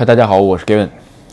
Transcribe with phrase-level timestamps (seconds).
[0.00, 0.88] 嗨，大家好，我是 Gavin。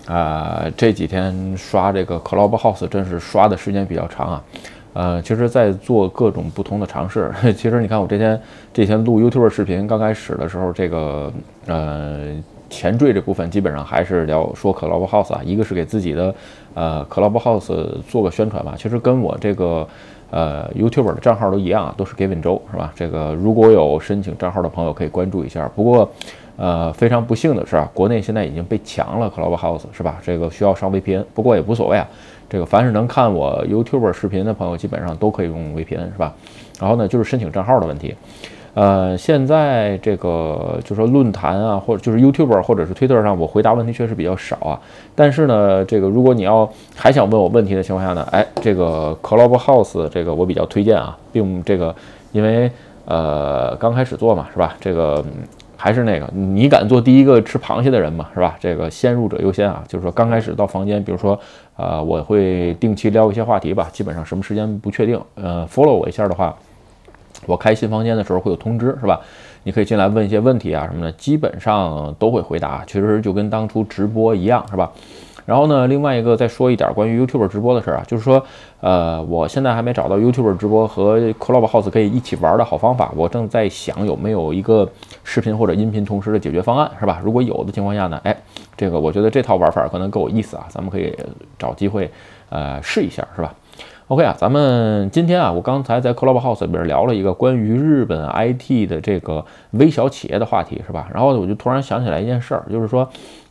[0.08, 4.44] 啊、这几天刷这个 Clubhouse 真是刷的时间比较长啊。
[4.92, 7.32] 呃，其实，在做各种不同的尝试。
[7.56, 8.38] 其实，你看我这天
[8.74, 11.32] 这天录 YouTube 视频，刚开始的时候，这个
[11.66, 12.36] 呃
[12.70, 16.36] 前缀这部分基本上还是聊说 Clubhouse 啊，一个是给自己的
[16.74, 17.72] 呃 Clubhouse
[18.10, 18.76] 做个宣传吧。
[18.78, 19.88] 其实跟我这个
[20.30, 22.92] 呃 YouTube 的账号都一样啊，都是 Gavin 周是吧？
[22.94, 25.72] 这个如果有申请账号的朋友可以关注一下。
[25.74, 26.12] 不过。
[26.58, 30.18] 呃，非常不幸的是啊，国内现在已经被强了 Clubhouse 是吧？
[30.24, 32.08] 这个需要上 VPN，不过也无所谓啊。
[32.50, 36.34] 这个凡是能看我 YouTube 视频的朋友，基本上都可以用 VPN 是吧？
[36.80, 38.16] 然后呢，就是申请账号的问题。
[38.74, 44.80] 呃，现在这个就是说论坛啊，或者就是 YouTube 或者是 Twitter 上，我回答问题确实比较少啊。
[45.14, 51.94] 但是呢，这个如果你要还想问我问题的情况下呢，哎，这个 Clubhouse 这个我比较推荐啊，并这个
[52.32, 52.72] 因为
[53.06, 54.76] 呃刚开始做嘛是吧？
[54.82, 55.24] 这个。
[55.78, 58.28] 还是那个，你敢做第一个吃螃蟹的人吗？
[58.34, 58.58] 是吧？
[58.60, 61.40] 这个先入者优先啊，就是说刚开始到房间，比如说，
[61.76, 66.54] 呃，我会定期聊一些话题吧，基本上什么时间不确定，呃，follow 我一下的话，
[67.46, 69.22] 我开新房间的时候会有通知，是吧？
[69.64, 74.92] 你可以进来问一些问题啊什么的，基本上都会回答，其实就跟当初直播一样，是吧？
[75.48, 78.44] 然后呢，另外一个再说一点关于 YouTube 直播的事儿啊，就是说，
[78.82, 84.86] 呃，我现在还没找到 YouTube 直播和 Clubhouse 可以一起玩的好方法，我正在想有没有一个
[85.24, 87.22] 视频或者音频同时的解决方案，是吧？
[87.24, 88.36] 如果有的情况下呢，哎，
[88.76, 91.16] 这个我觉得这套玩法可能够有意思啊，咱们可以
[91.58, 92.12] 找机会，
[92.50, 93.56] 呃，试一下，是吧
[94.08, 101.08] ？OK 啊，咱们今天啊，我刚才在 Clubhouse 里边聊了一个关于日本 IT 的这个微小企业的话题，是吧？
[101.14, 103.10] 然后我就突然想起来一件事儿，就是说。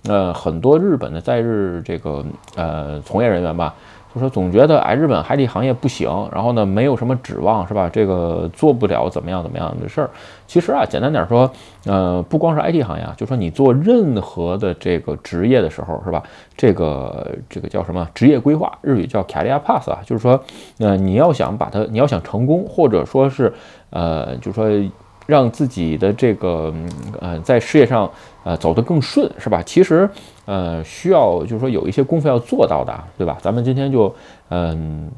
[0.08, 3.74] 呃，很多日本的在日这个呃从业人员吧，
[4.17, 7.86] 就说总觉得哎，日本 IT 行业不行，然后呢，没有什么指望，是吧？
[7.92, 10.09] 这个做不了怎么样怎么样的事儿。
[10.47, 11.50] 其实啊，简单点说，
[11.84, 16.22] 呃，不光是 IT 行业啊，就说你做任何的这个职业的时候，是吧？
[16.56, 18.72] 这个这个叫什么职业规划？
[18.81, 20.42] 日语叫 career path 啊，就是说，
[20.78, 23.53] 呃，你要想把它，你要想成功，或者说是，
[23.91, 24.91] 呃，就是说。
[25.26, 26.72] 让自己的这个
[27.20, 28.10] 呃在事业上
[28.44, 29.62] 呃走得更顺是吧？
[29.66, 30.09] 其实
[30.44, 33.37] 呃需要就是说有一些功夫要做到的，对吧？
[33.42, 34.14] 咱们今天就
[34.50, 35.10] 嗯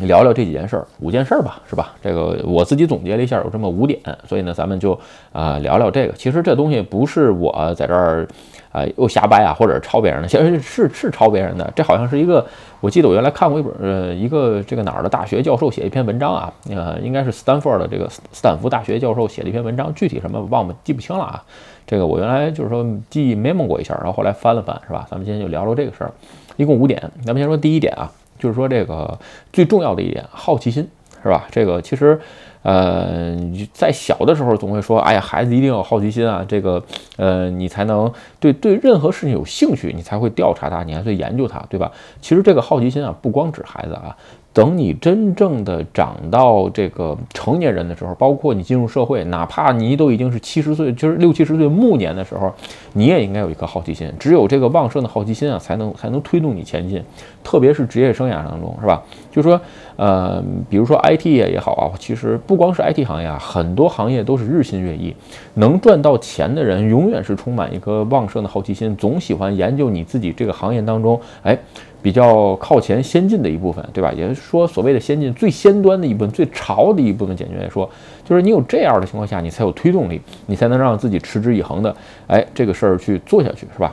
[0.00, 1.94] 聊聊这几件事儿，五件事儿吧，是吧？
[2.02, 4.98] 这个我自己总结了一下，有这么五点，所以呢咱们就
[5.32, 6.12] 啊聊聊这个。
[6.14, 8.26] 其实这东西不是我在这儿。
[8.72, 11.72] 啊，又瞎掰啊，或者抄别人的，其实是是抄别人的。
[11.74, 12.46] 这好像是一个，
[12.82, 21.42] 我记得我原来看过一本，呃，一个这个哪儿的大学教授写一篇文章啊，呃，应该是斯坦福的这个斯坦福大学教授写的一篇文章，具体什么忘了记不清了啊。
[21.86, 25.06] 这个我原来就是说记忆 mem 过一下，然后后来翻了翻，是吧？
[25.10, 26.12] 咱们今天就聊聊这个事儿，
[26.56, 27.00] 一共五点。
[27.24, 29.18] 咱们先说第一点啊，就是说这个
[29.52, 30.88] 最重要的一点，好奇心，
[31.22, 31.46] 是吧？
[31.50, 32.20] 这个其实。
[32.62, 33.32] 呃，
[33.72, 36.82] 在小的时候总会说，哎呀，孩子一定要好奇心啊，这个，
[37.16, 38.12] 呃，你才能
[38.52, 41.90] 对对任何事情有兴趣，你才会调查它，你还会研究它，对吧？
[42.20, 44.16] 其实这个好奇心啊，不光指孩子啊。
[44.52, 52.50] 等你真正的长到这个成年人的时候，包括你进入社会，哪怕你都已经是七十岁，就是六七十岁暮年的时候，
[52.94, 54.10] 你也应该有一颗好奇心。
[54.18, 57.02] 只有这个旺盛的好奇心啊，才能才能推动你前进。
[57.44, 59.02] 特别是职业生涯当中，是吧？
[59.30, 59.60] 就说，
[59.96, 65.14] 呃，比如说 IT 业也好啊，其实不光是 IT 行业啊，很多行业都是日新月异。
[65.52, 71.58] 能赚到钱的人，永远是充满一颗旺盛的好奇心，总喜欢研究你自己这个行业当中，哎。
[72.02, 74.12] 比较靠前、先进的一部分，对吧？
[74.12, 77.90] 也就是说，所谓的先进、最先端的一部分、最潮的一部分，简单来说，
[78.24, 81.96] 就是你有这样的情况下，你才有推动力，你才能让自己持之以恒的，
[82.28, 83.92] 哎，这个事儿去做下去，是吧？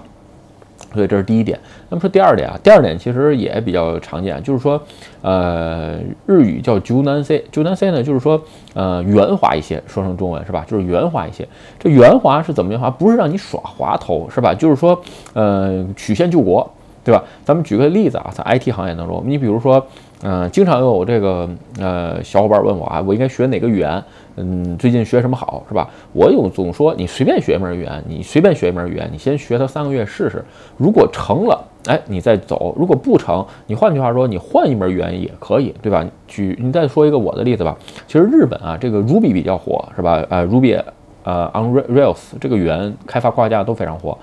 [0.94, 1.60] 所以这是第一点。
[1.90, 4.82] 那么说第二点啊，第二点其实也比较常见，就是说，
[5.22, 8.42] 呃，日语叫 j u n a n s e j u n a n s e 呢，就是说，
[8.74, 10.66] 呃，圆滑一些，说成中文是吧？
[10.68, 11.48] 就是圆滑一些。
[11.80, 12.90] 这圆滑是怎么圆滑？
[12.90, 14.54] 不是让你耍滑头，是吧？
[14.54, 15.02] 就是说，
[15.34, 16.70] 呃，曲线救国。
[17.06, 17.22] 对吧？
[17.44, 19.86] 咱们举个例子啊，在 IT 行业当中，你比如说，
[20.26, 24.02] 嗯，经常有这个呃小伙伴问我啊，我应该学哪个语言？
[24.38, 25.90] 嗯，最近学什么好，是吧？
[26.14, 30.44] 我有总说，你随便学一门语言，你随便学一门语言，你先学它三个月试试，
[30.78, 36.06] 如果成了，哎，你再走；如果不成，你换句话说，你换一门语言也可以，对吧？
[36.26, 37.78] 举你再说一个我的例子吧。
[38.08, 40.24] 其实日本啊，这个 Ruby 比较火，是吧？
[40.30, 40.82] 呃，Ruby，
[41.26, 44.18] 呃，On Rails 这个语言开发框架都非常火。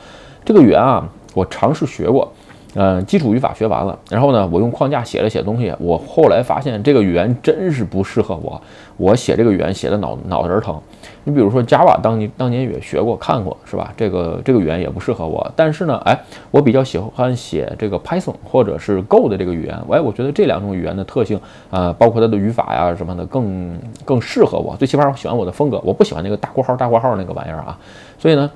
[0.44, 2.32] 这个语言啊，我尝试学过。
[2.74, 5.74] 嗯，基础语法学完了，然后呢，我用框架写了写东西。
[5.80, 8.60] 我后来发现这个语言真是不适合我，
[8.96, 10.80] 我写这个语言写的脑脑仁疼。
[11.24, 13.92] 你比如说 Java，当年当年也学过看过，是吧？
[13.96, 15.50] 这个这个语言也不适合我。
[15.56, 16.16] 但是呢，哎，
[16.52, 19.74] 我比较喜欢写这个 Python 或者是 Go 的这个语言。
[19.90, 21.40] 哎，我觉得这两种语言的特性，
[21.70, 24.76] 呃，包括它的语法呀什么的，更更适合我。
[24.76, 27.76] 最起码我喜欢我的风格，我不喜欢那个大括号大括号那个玩意儿啊。
[28.16, 28.48] 所以呢。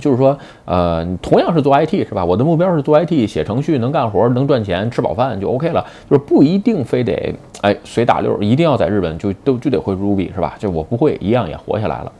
[0.00, 2.24] 就是说，呃，同样是做 IT 是吧？
[2.24, 5.84] 我的目标是做 IT，写程序能干活，能赚钱，吃饱饭就 OK 了。
[6.08, 10.54] 就是不一定非得哎随大溜，一定要在日本就都就得会 Ruby 是吧？
[10.58, 12.12] 就我不会一样也活下来了。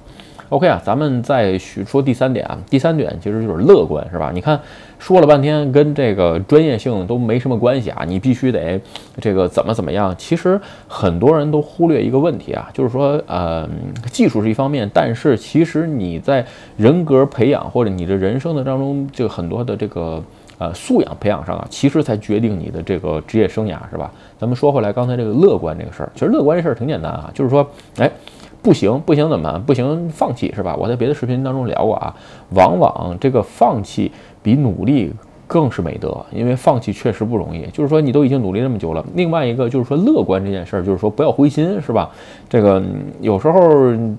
[0.48, 2.56] OK 啊，咱们再说第三点啊。
[2.70, 4.30] 第三点其实就是乐观，是吧？
[4.32, 4.60] 你看
[4.98, 8.04] 说了半天，跟这个专业性都没什么关系啊。
[8.06, 8.80] 你必须得
[9.20, 10.14] 这个怎么怎么样？
[10.18, 13.68] 其实很多人都忽略一个问题啊，就是说，呃，
[14.10, 16.44] 技术是一方面，但是其实你在
[16.76, 20.22] 人格培养或者你的人生的当中，就很多的这个
[20.58, 24.10] 呃素养培养上啊，其实才决定你的这个职业生涯，是吧？
[24.38, 28.10] 咱们说回来，刚才这个乐观这个事儿，其实乐观这事儿挺简单啊，就是说，哎。
[28.62, 29.62] 不行，不行怎么办？
[29.62, 30.74] 不行，放弃是吧？
[30.74, 32.12] 我在别的视频当中聊过啊，
[32.50, 34.10] 往往这个放弃
[34.46, 35.12] 比努力
[35.44, 37.66] 更是美德，因为放弃确实不容易。
[37.72, 39.04] 就是说，你都已经努力那么久了。
[39.14, 42.08] 另外一个就是说，乐观这件事儿，就是说不要灰心，是吧？
[42.48, 42.80] 这个
[43.20, 43.60] 有时候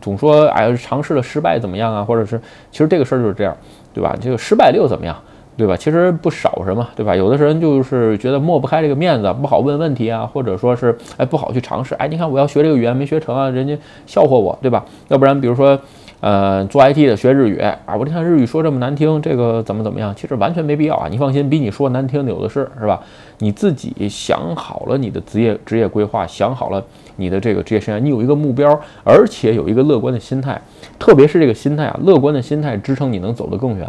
[0.01, 2.03] 总说，哎，尝试了失败怎么样啊？
[2.03, 2.37] 或者是，
[2.73, 3.55] 其实这个事儿就是这样，
[3.93, 4.13] 对吧？
[4.19, 5.15] 这个失败了又怎么样？
[5.55, 5.77] 对吧？
[5.77, 7.15] 其实不少什么，对吧？
[7.15, 11.95] 有的人就是觉得抹不开这个面子，不好问问题啊，或者说是哎不好去尝试。
[11.95, 13.75] 哎，你看我要学这个语言没学成啊，人家
[14.05, 14.83] 笑话我，对吧？
[15.07, 15.79] 要不然比如说，
[16.19, 20.13] 呃，做 IT 的学日语啊，我这看日语说这么难听，这个怎么怎么样？
[20.15, 21.07] 其实完全没必要啊。
[21.09, 22.99] 你放心，比你说难听的有的是，是吧？
[23.37, 26.83] 你自己想好了你的职业职业规划，想好了
[27.17, 28.67] 你的这个职业生涯，你有一个目标，
[29.03, 30.59] 而且有一个乐观的心态，
[30.97, 33.87] 特别是这个心态啊，乐观的心态支撑你能走得更远。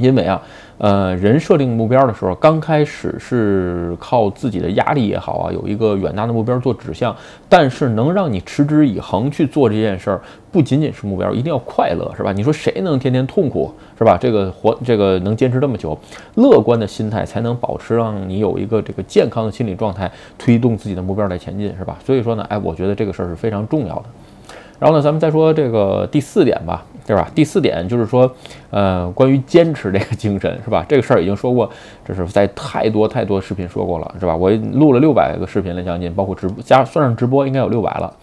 [0.00, 0.42] 因为啊，
[0.78, 7.14] 呃，人设定目标的时候，刚开始是靠自己的压力也好啊，有一个远大的目标做指向。
[7.48, 10.20] 但是能让你持之以恒去做这件事儿，
[10.50, 12.32] 不仅仅是目标，一定要快乐，是吧？
[12.32, 14.16] 你说谁能天天痛苦，是吧？
[14.18, 15.98] 这个活，这个能坚持这么久，
[16.36, 21.98] 乐观的心态才能保持让你有一个这个健康的心理状态，推动自己的目标来前进，是吧？
[22.04, 24.04] 所以说呢，哎，我觉得这个事儿是非常重要的。
[24.78, 27.28] 然后呢，咱们再说这个第四点吧，对吧？
[27.34, 28.32] 第四点就是说，
[28.70, 30.86] 呃，关于坚持这个精神，是吧？
[30.88, 31.68] 这个事儿已经说过，
[32.04, 34.36] 这是在太多太多视频说过了，是吧？
[34.36, 38.14] 我录了六百个视频了，将近，包括直播加算上直播，应该有六百了。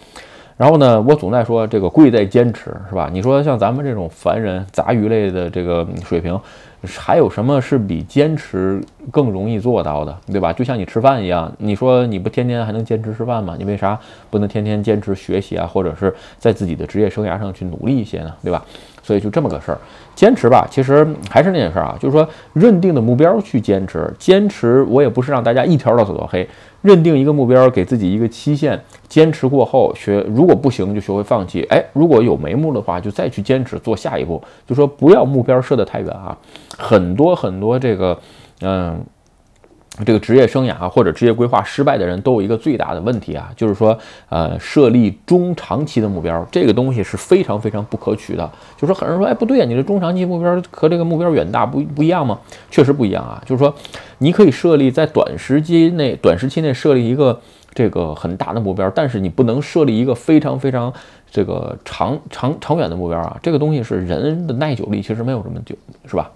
[0.56, 3.10] 然后呢，我总在说这个贵在坚持，是吧？
[3.12, 6.40] 你说像咱们这种凡人杂鱼类的这个水平。
[6.86, 8.82] 还有什么是比坚持
[9.12, 10.54] 更容易做到的，对吧？
[10.54, 13.56] 就像你吃饭一样，你说你不天天还能坚持吃饭吗？
[13.58, 18.34] 你为啥不能天天坚持学习啊，或者是在自己的职业生涯上去努力一些呢？
[18.44, 18.64] 对吧？
[19.08, 19.80] 所以就这么个事儿，
[20.14, 20.68] 坚持吧。
[20.70, 26.46] 其实还是那件事儿啊，就是说认定的目标去坚持，坚持我也不是让大家一条道走到黑。
[26.82, 28.78] 认定一个目标，给自己一个期限，
[29.08, 31.66] 坚持过后学，如果不行就学会放弃。
[31.70, 34.44] 哎，如果有眉目的话，就再去坚持做下一步。
[34.68, 36.38] 就说不要目标设得太远啊。
[36.78, 38.20] 很多很多这个，
[38.60, 39.00] 嗯。
[40.06, 43.98] 这个职业生涯或者职业规划失败的人都有一个最大的问题啊，就是说，
[44.30, 48.50] 呃，设立中长期的目标，这个东西是非常非常不可取的。
[48.78, 52.40] 就说，很多人说，哎，不对啊，你的中长期目标和这个目标远大不不一样吗？
[52.70, 53.42] 确实不一样啊。
[53.46, 53.74] 就是说，
[54.20, 57.40] 你可以设立在短时期内、短时期内设立一个
[57.74, 60.94] 这个很大的目标，但是你不能设立一个非常非常
[61.32, 63.36] 这个长长长远的目标啊。
[63.42, 66.30] 这个东西是人的耐久力其实没有这么久，是吧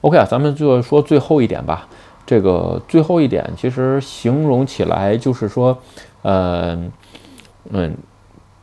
[0.00, 1.86] ？OK 啊，咱们就说最后一点吧。
[2.26, 5.76] 这个最后一点，其实形容起来就是说，
[6.22, 6.78] 呃，
[7.70, 7.94] 嗯，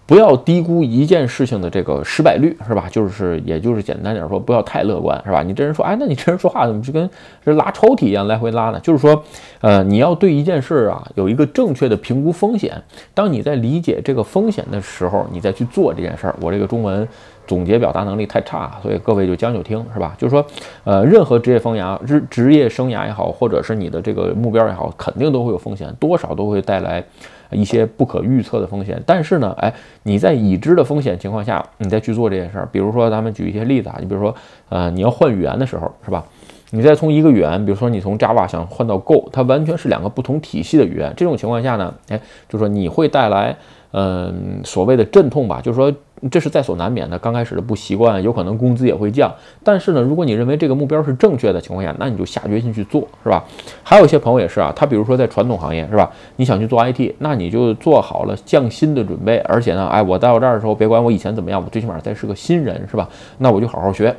[0.08, 2.88] 不要低估一件事情的这个失败率，是吧？
[2.90, 5.44] 就是，也就是简单点说，不要太乐观，是吧？
[5.44, 7.10] 你这人说，哎，那你这人说话怎么就跟
[7.46, 8.80] 这拉抽屉一样来回拉呢？
[8.80, 9.24] 就是说，
[9.62, 12.82] 呃，你要对一件事啊有一个正确的评估风险。
[13.14, 16.36] 当你在理解这个风险的时候，你再去做这件事儿。
[16.42, 17.08] 我这个中文。
[17.52, 20.16] 总结表达能力太差，所以各位就将就听，是吧？
[20.18, 20.46] 就是说，
[20.86, 27.04] 呃，任何职业生涯、职职业生涯也好，或者是你的这个目标也好，肯定都会有风险，多少都会带来
[27.50, 29.04] 一些不可预测的风险。
[29.06, 34.34] 但是呢，哎，你在已知的风险情况下，你再去做这件事儿，比如说咱们举一些例子啊，你比如说，
[34.70, 36.24] 呃，你要换语言的时候，是吧？
[36.70, 41.14] 你再从一个语言，比如说你从 Java 想换到 Go，它完全是两个不同体系的语言。
[41.18, 43.54] 这种情况下呢，哎，就说你会带来。
[43.94, 45.94] 嗯，所谓的阵痛吧，就是说
[46.30, 47.18] 这是在所难免的。
[47.18, 49.34] 刚开始的不习惯，有可能工资也会降。
[49.64, 53.44] 但是呢，如果你认为这个目标是正确的情况下，那你就下决心去做，是吧？
[53.84, 56.12] 还有一些朋友也是啊，他比如说在传统行业，是吧？
[56.36, 59.38] 你想去做 IT，那你就做好了降薪的准备。
[59.40, 63.10] 而且呢，哎，我到这儿的时候，别管我以前怎么样，我最起码再是个新人，是吧？
[63.38, 64.16] 那我就好好学。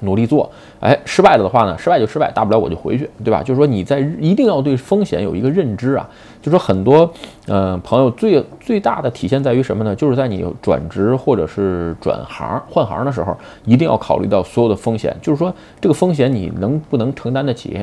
[0.00, 1.76] 努力做，哎，失败了的话呢？
[1.78, 3.42] 失败就失败，大不了我就回去，对吧？
[3.42, 6.08] 就是说你在一定要对风险有一个认知啊。
[6.42, 7.10] 就说很多，
[7.46, 9.94] 呃，朋友最最大的体现在于什么呢？
[9.94, 15.14] 就是在你转职或者是转行换行的时候，一定要考虑到所有的风险。
[15.20, 17.78] 就是说这个风险你能不能承担得起？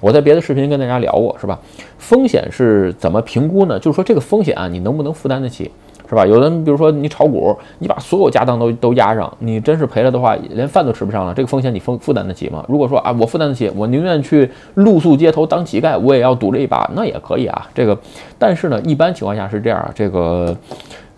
[0.00, 1.58] 我在别的视频跟大家聊过，是吧？
[1.96, 3.78] 风险是怎么评估呢？
[3.78, 5.70] 就是说这个风险啊，你能不能负担得起？
[6.08, 6.26] 是吧？
[6.26, 11.32] 有的人比如说你炒股，你把所有家当都都押上，你真是赔了的话，连饭都吃不上了。
[11.34, 12.64] 这个风险你负负担得起吗？
[12.68, 17.68] 如果说啊，我负担得起，我宁愿去露宿街头当乞丐，我也要赌这一把，那也可以啊。
[17.74, 17.98] 这个，
[18.38, 20.56] 但是呢，一般情况下是这样啊，这个。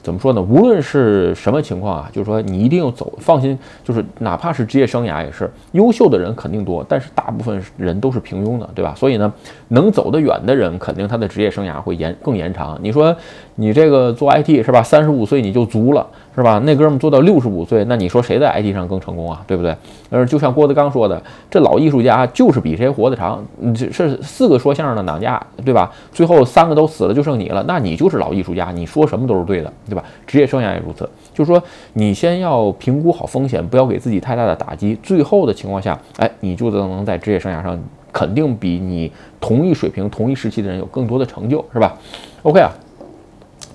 [0.06, 0.40] 怎么说呢？
[0.40, 8.94] 无论是什么情况啊，就是说你一定要走，放心，就是哪怕是职业生涯也是，优秀的人肯定多，但是大部分人都是平庸的，对吧？
[8.96, 9.32] 所以呢，
[9.66, 12.78] 能走得远的人，肯定他的职业生涯会延更延长。
[12.80, 13.12] 你说
[13.56, 14.80] 你这个做 IT 是吧？
[14.80, 16.06] 三十五岁你就足了。
[16.36, 16.58] 是吧？
[16.64, 19.42] 那哥们做到六十五岁，那你说谁在 IT 上更成功啊？
[19.46, 19.74] 对不对？
[20.10, 23.42] 呃，就像郭德纲说的，这老艺术家就是比谁活得长。
[23.74, 25.90] 这是四个说相声的党家，对吧？
[26.12, 30.04] 最后三个都死了，就剩你了，那你就是老艺术家，你说什么都是对的，对吧？
[30.26, 31.62] 职业生涯也如此，就是说
[31.94, 34.94] 你先要评估好风险，不要给自己太大的打击。
[35.02, 41.96] 最后的情况下，哎，你就能在职业生涯上肯定比你同一水平、同一时期的人有更多的成就，是吧
[42.42, 42.70] ？OK 啊。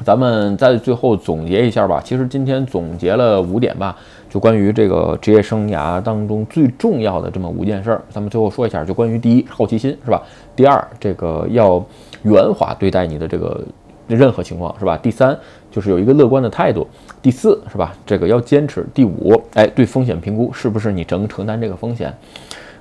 [0.03, 2.01] 咱们在最后总结一下吧。
[2.03, 3.96] 其实今天总结了五点吧，
[4.29, 8.01] 就关于这个职业生涯当中最重要的这么五件事儿。
[8.10, 10.22] 咱们最后说一下，就关于第一，好奇心是吧？
[10.55, 11.84] 第二，这个要
[12.24, 13.62] 圆滑对待你的这个
[14.08, 14.98] 任何情况是吧？
[14.98, 15.38] 第三，
[15.70, 16.88] 就是有一个乐观的态度。
[17.22, 17.93] 第四，是吧？
[18.05, 18.86] 这个要坚持。
[18.93, 22.12] 第五，哎，对风险评估是不是你能承担这个风险？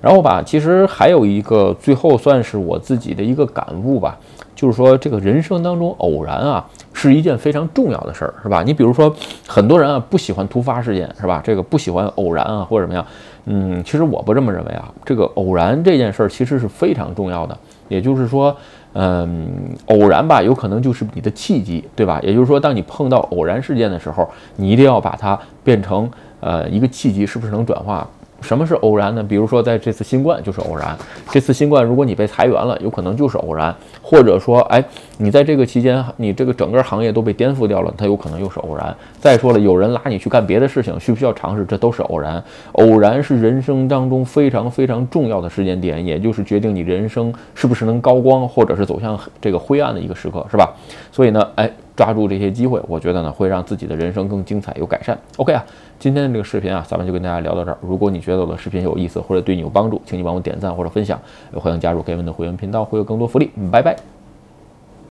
[0.01, 4.19] 然后吧，其实还有一个最后算是我自己的一个感悟吧，
[4.55, 6.67] 就是说这个人生当中偶然啊。
[7.01, 8.63] 是一件非常重要的事儿，是吧？
[8.63, 9.11] 你比如说，
[9.47, 11.41] 很多人啊不喜欢突发事件，是吧？
[11.43, 13.07] 这个不喜欢偶然啊，或者怎么样？
[13.47, 14.93] 嗯，其实我不这么认为啊。
[15.03, 17.57] 这个偶然这件事儿其实是非常重要的。
[17.89, 18.55] 也就是说，
[18.93, 19.49] 嗯，
[19.87, 22.21] 偶然吧，有可能就是你的契机，对吧？
[22.23, 26.09] 也就是说，当你碰到偶然事件的时候，你一定要把它变成
[26.41, 28.07] 呃一个契机，是不是能转化？
[28.41, 29.23] 什么是偶然呢？
[29.23, 30.97] 比如说在这次新冠就是偶然。
[31.31, 33.75] 这次新冠，如果你被裁员了，有可能就是偶然。
[34.03, 34.83] 或者说，哎，
[35.19, 38.95] 你在这个期间，你这个整个行业都被颠覆掉了，它有可能又是偶然。
[39.21, 41.65] 再说了，有人拉你去干别的事情，需不需要尝试？
[41.65, 42.43] 这都是偶然。
[42.73, 50.73] 偶然是人生当中非常非常重要的时间点，也就是决定你人生是不是能高光，或者是走向这个灰暗的一个时刻，是吧？
[51.13, 51.71] 所以呢，哎。
[51.97, 55.19] 抓住这些机会，我觉得呢会让自己的人生更精彩、有改善。
[55.37, 55.65] OK 啊，
[55.99, 57.79] 今天的这个视频啊，咱们就跟大家聊到这儿。
[57.81, 61.21] 如果你觉得我的视频有意思或者对你有帮助，请你帮我点赞或者分享，
[61.53, 63.51] 也欢迎加入 Gavin 的会员频道，会有更多福利。
[63.71, 64.20] 拜拜。